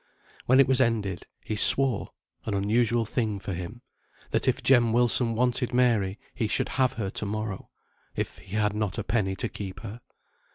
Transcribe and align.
When 0.47 0.59
it 0.59 0.67
was 0.67 0.81
ended, 0.81 1.27
he 1.43 1.55
swore 1.55 2.09
(an 2.45 2.55
unusual 2.55 3.05
thing 3.05 3.37
for 3.37 3.53
him) 3.53 3.83
that 4.31 4.47
if 4.47 4.63
Jem 4.63 4.91
Wilson 4.93 5.35
wanted 5.35 5.75
Mary 5.75 6.17
he 6.33 6.47
should 6.47 6.69
have 6.69 6.93
her 6.93 7.11
to 7.11 7.25
morrow, 7.27 7.69
if 8.15 8.39
he 8.39 8.55
had 8.55 8.73
not 8.73 8.97
a 8.97 9.03
penny 9.03 9.35
to 9.35 9.47
keep 9.47 9.81
her. 9.81 10.01